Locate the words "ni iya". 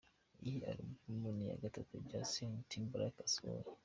1.35-1.55